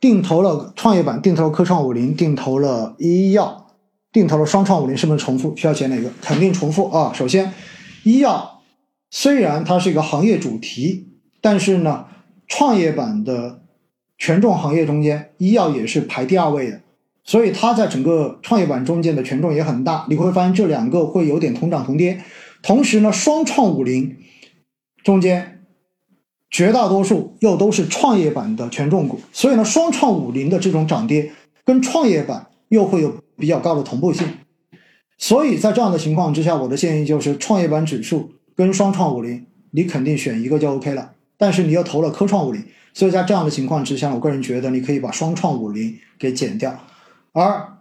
[0.00, 3.66] 定投了创业板，定投了科创五零，定投了医药，
[4.12, 5.56] 定投了双创五零，是不是重复？
[5.56, 6.10] 需要选哪个？
[6.20, 7.12] 肯定重复啊！
[7.12, 7.52] 首先，
[8.04, 8.62] 医药
[9.10, 11.08] 虽然它是一个行业主题，
[11.40, 12.06] 但是呢，
[12.46, 13.62] 创业板的
[14.16, 16.80] 权重行业中间，医药也是排第二位的，
[17.24, 20.06] 所以它在整个创业板中间的权重也很大。
[20.08, 22.22] 你会发现这两个会有点同涨同跌。
[22.62, 24.16] 同时呢，双创五零
[25.02, 25.57] 中间
[26.50, 31.32] 绝大多数又都是创业板的权重股，所以呢，双创五零的这种涨跌
[31.64, 34.26] 跟创业板又会有比较高的同步性。
[35.18, 41.12] 所以在这样的情况之下，我的建议就是创业板指数跟双创五零，你肯定选一个就 OK 了。
[41.36, 46.78] 但是你又投了科创五零，所以在这样的情况之下，我个人觉得你可以把双创五零给减掉，
[47.32, 47.74] 而。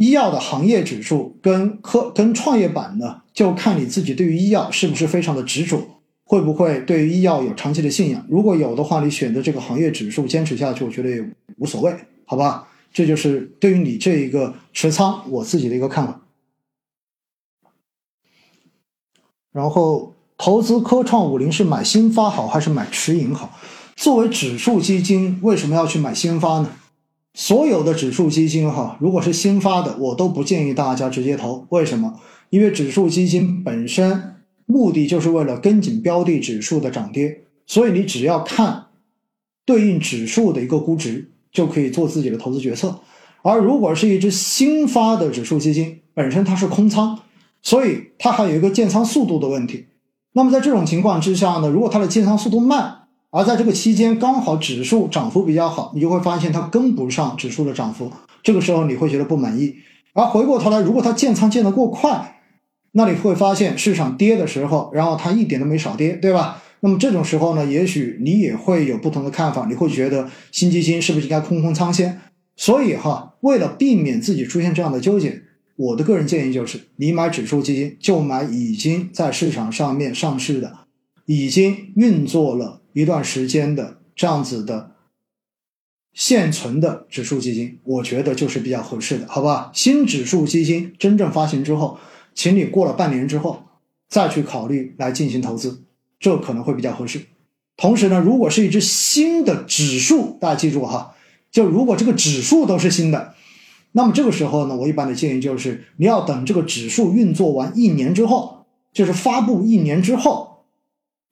[0.00, 5.97] 医药的行业指数跟科跟创业板呢，就看你自己对于医药是不是非常的执着，
[6.30, 8.22] 会不会对于医药有长期的信仰。
[8.28, 11.90] 如果有的话，你选择这个行业指数坚持下去，我觉得也无所谓，
[12.26, 12.68] 好吧？
[12.92, 16.20] 这就是对于你这一个持仓我自己的一个看法。
[19.52, 23.58] 然后投资科创五零是买新发好还是买持盈好？
[23.96, 26.70] 作为指数基金，为什么要去买新发呢？
[27.32, 31.66] 所有的指数基金哈，如果是新发的，我都不建议大家直接投。
[31.70, 32.20] 为什么？
[32.50, 34.34] 因为指数基金本身
[34.70, 38.88] 目的就是为了跟紧标的指数的涨跌，所以你只要看
[39.64, 43.00] 对应指数的一个估值，就可以做自己的投资决策。
[43.40, 47.18] 而如果是一只新发的指数基金，本身它是空仓，
[47.62, 49.86] 所以它还有一个建仓速度的问题。
[50.34, 59.76] 那么在这种情况之下呢，如果它的建仓速度慢，而在这个期间，刚好指数涨幅比较好，你就会发现它跟不上指数的涨幅，这个时候你会觉得不满意。
[60.12, 62.37] 而回过头来，如果它建仓建得过快，
[62.98, 66.60] 那你会发现市场跌的时候，然后它一点都没少跌，对吧？
[66.80, 72.20] 那么这种时候呢，也许你也会有不同的看法，你会觉得新基金是不是应该空空仓先？
[72.56, 75.42] 所以哈，为了避免自己出现这样的纠结，
[75.76, 80.78] 我的个人建议就是，你买指数基金就买已经在市场上面上市的，
[81.26, 82.80] 已经运作了。
[82.94, 84.90] 一段时间的这样子的
[86.12, 89.70] 现存的指数基金，我觉得就是比较合适的，好吧？
[89.72, 91.96] 新指数基金真正发行之后，
[92.38, 93.64] 请你过了半年之后
[94.08, 95.82] 再去考虑来进行投资，
[96.20, 97.22] 这可能会比较合适。
[97.76, 101.16] 同时呢，如果是一只新的指数，大家记住哈，
[101.50, 103.34] 就如果这个指数都是新的，
[103.90, 110.46] 那么这个时候呢，我一般的建议就是你要等这个指数运作完一年之后，就是发布一年之后。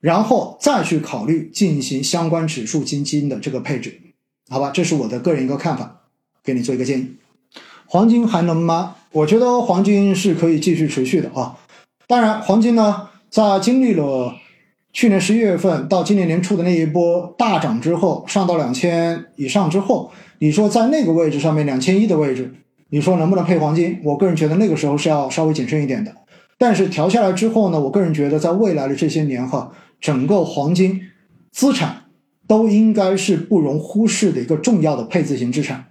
[0.01, 4.01] 然后再去考虑进行相关指数基金的这个配置，
[4.49, 4.71] 好吧？
[4.71, 6.03] 这是我的个人一个看法，
[6.43, 7.17] 给你做一个建议。
[7.87, 8.97] 黄金还能吗？
[9.13, 11.57] 我觉得黄金是可以继续持续的啊。
[12.07, 14.35] 当然，黄金呢，在经历了
[14.93, 22.55] 去年十一月份到今年年初的那一波大涨之后，上到两千以上之后，你说在那个位置上面两千一的位置，
[22.91, 24.01] 你说能不能配黄金？
[24.05, 26.15] 我个人觉得那个时候是要稍微谨慎一点的。
[26.59, 29.73] 但是调下来之后呢，我个人觉得在未来的这些年哈。
[29.99, 31.01] 整个黄金
[31.53, 32.05] 资产
[32.47, 35.87] 都应该是不容忽视的一个重要的配置型资产。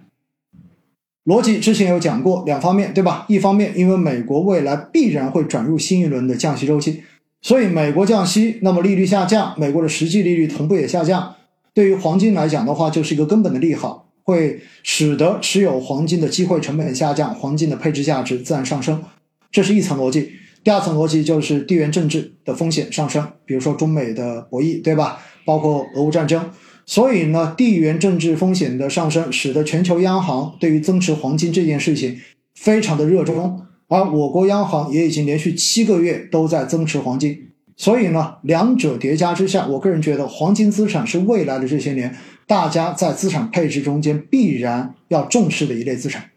[1.26, 3.26] 逻辑之前有讲过两方面，对吧？
[3.28, 7.02] 一方面，因为美国未来必然会转入新一轮的降息周期，
[7.42, 11.34] 所以美国降息，那么利率下降，美国的实际利率同步也下降，
[11.74, 19.02] 对于黄金来讲的话，就是一个根本的利好，会使得持有黄金的机会成本下降，黄金的配置价值自然上升，
[19.50, 20.30] 这是一层逻辑。
[20.62, 25.18] 第二层逻辑就是地缘政治的风险上升，比如说中美的博弈，对吧？
[25.44, 26.50] 包括俄乌战争，
[26.86, 32.20] 所以呢，地缘政治风险的上升，使得全球央行对于增持黄金这件事情
[32.54, 42.16] 非常的热衷，而我国央行也已经连续七个月都在增持黄金，所以呢，两者叠加之下，我个人觉得黄金资产是未来的这些年
[42.46, 46.30] 大家在资产配置中间必然要重视的一类资产。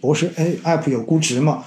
[0.00, 1.64] 博士，A app 有估值吗？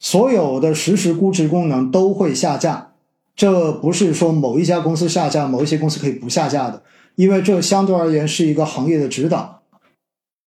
[0.00, 2.92] 所有的实时估值功能都会下架，
[3.36, 6.82] 这不是说某一家公司下架，某一些公司可以不下架的，
[7.18, 9.62] 因为这相对而言是一个行业的指导。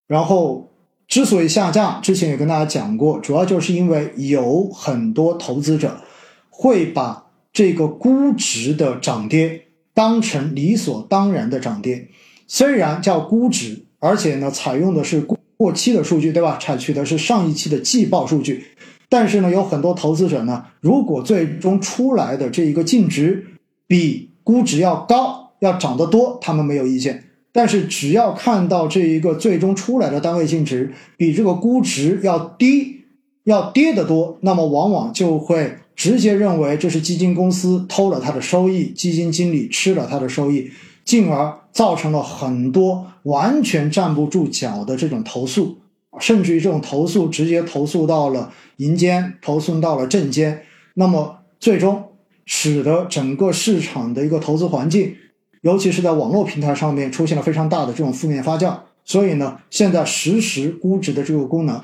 [0.06, 0.70] 然后，
[1.08, 6.02] 之所以下架，之前也跟大家讲过，主要就是因为有很多投资者
[6.50, 12.10] 会把这个估值的涨跌当成理所当然的涨跌，
[12.48, 15.26] 虽然叫估值，而且呢采用的是
[15.56, 16.58] 过期的数据，对吧？
[16.62, 18.66] 采取的是上一期的季报数据。
[19.08, 23.48] 但是呢，有很多投资者呢，如果最终出来的这一个净值
[23.88, 27.24] 比估值要高，要涨得多，他们没有意见。
[27.52, 33.06] 但是只要看到这一个最终出来的单位净值比这个估值要低，
[33.44, 40.72] 要跌得多，那么往往就会直接认为这是基金公司偷了他的收益，基金经理吃了他的收益，
[41.06, 41.60] 进而。
[41.78, 45.78] 造成了很多完全站不住脚的这种投诉，
[46.20, 50.64] 甚至于这种投诉直接投诉到了银监，投诉到了证监，
[50.96, 52.06] 那么最终
[52.48, 55.14] 使得整个市场的一个投资环境，
[55.62, 58.78] 尤其是在网络平台上面出现了非常大的这种负面发酵。
[59.04, 61.82] 所以呢，现在实时估值的这个功能，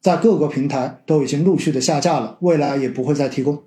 [0.00, 3.62] 在各个平台都已经陆续的下架了，未来也不会再提供。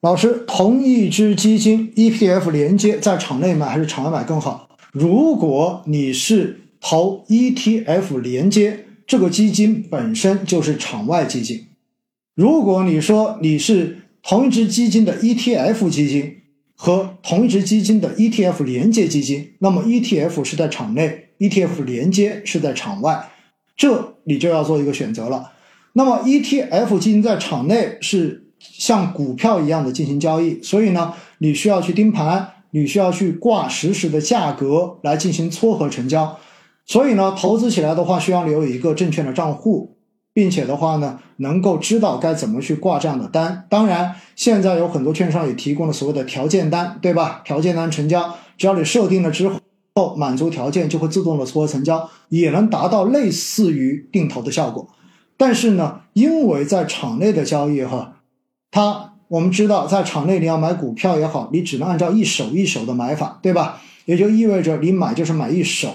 [0.00, 4.70] 老师，同一只基金 ETF 连接在场内买还是场外买更好？
[4.92, 11.66] 如果你是投 ETF 连接，这个基金本身就是场外基金；
[12.34, 16.38] 如果你说你是同一只基金的 ETF 基金
[16.82, 21.26] 和同一只基金的 ETF 连接基金，那么 ETF 是在场内。
[21.38, 23.28] ETF 连接是在场外，
[23.76, 25.52] 这你就要做一个选择了。
[25.92, 36.38] 那么 ETF 基金在场内是像股票一样的进行交易，所以呢，你需要去盯盘，你需要去挂实时的价格来进行撮合成交。
[36.86, 39.98] 所以呢，投资起来的话，需要留有一个证券的账户，
[40.32, 43.66] 并且的话呢，能够知道该怎么去挂这样的单。
[43.68, 47.42] 当然，现在有很多券商也提供了所谓的条件单，对吧？
[47.44, 49.60] 条件单成交，只要你设定了之后。
[50.16, 54.88] 满足条件就会自动的撮合成交，也能达到类似于定投的效果。
[55.36, 58.14] 但是呢，因为在场内的交易哈，
[58.70, 63.82] 它我们知道在场内你要买股票也好，你只能按照一手一手的买法，对吧？
[64.06, 65.90] 也就意味着你买就是买一手，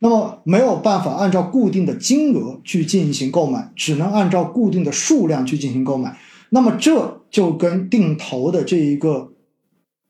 [0.00, 6.16] 那么没有办法按照固定的金额去进行购买，只能按照固定的数量去进行购买。
[6.50, 9.32] 那么这就跟定投的这一个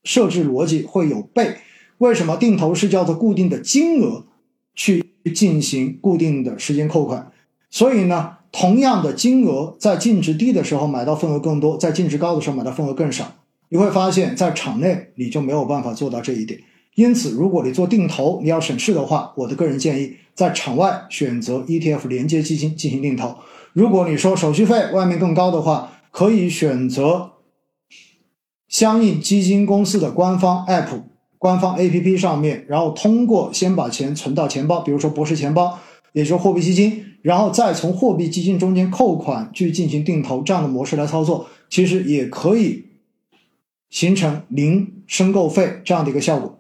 [0.05, 1.57] 设置逻辑会有悖。
[1.99, 4.27] 为什么定投是叫做固定的金额
[4.75, 5.05] 去
[5.35, 7.33] 进行固定的时间扣款？
[7.71, 13.35] 所以呢，同样的金额在净值低的时候买到份额更多，在净值高的时候买到份额更少。
[13.71, 16.61] 你会发现在场内你就没有办法做到这一点。
[16.99, 23.37] 因此，如果你做定投，你要省事的话，我的个人建议在场外选择 ETF 连接基金进行定投。
[23.73, 27.35] 如果你说手续费外面更高的话，可以选择
[28.67, 31.03] 相应基金公司的官方 App。
[31.39, 35.79] 官方 A P P 上面，然后通过先把钱存到钱包，比如说博士钱包，
[36.13, 42.87] 也就是货币基金，然后再从货币基金中间扣款去进行定投这样的模式来操作，其实也可以
[43.89, 46.58] 形成零申购费这样的一个效果。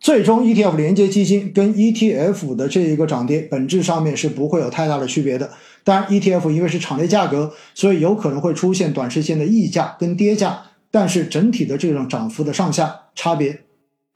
[0.00, 5.50] 最终 E T F 连接基金跟 E T F 的这一个涨跌本质上面是不会有太大的区别的。
[5.84, 13.60] 当然 E T F 因为是场内价格，所以有可能会出现短时间的溢价跟跌价，但是整体的这种涨幅的上下差别。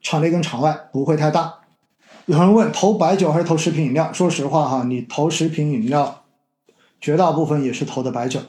[0.01, 1.55] 场内跟场外不会太大。
[2.25, 4.11] 有人问投白酒还是投食品饮料？
[4.11, 6.23] 说实话哈，你投食品饮料，
[6.99, 8.39] 绝大部分也是投的白酒。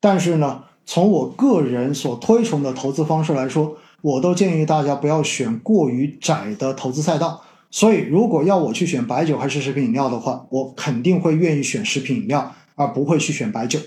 [0.00, 7.42] 但是呢，从我个人所推崇的投资方式来说，我都建议大家不要选过于窄的投资赛道。
[7.70, 13.80] 所以，如果要我去选白酒还是食品饮料的话，我肯定会愿意选食品饮料，而不会去选白酒。